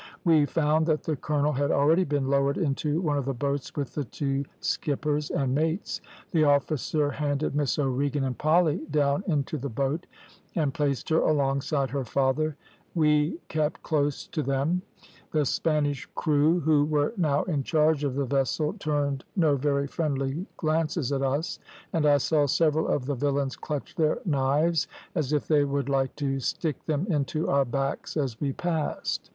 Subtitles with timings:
[0.23, 3.93] We found that the colonel had already been lowered into one of the boats with
[3.93, 9.69] the two skippers and mates; the officer handed Miss O'Regan and Polly down into the
[9.69, 10.07] boat,
[10.55, 12.55] and placed her alongside her father,
[12.95, 14.81] we kept close to them;
[15.33, 20.47] the Spanish crew, who were now in charge of the vessel, turned no very friendly
[20.57, 21.59] glances at us,
[21.93, 26.15] and I saw several of the villains clutch their knives as if they would like
[26.15, 29.29] to stick them into our backs as we passed.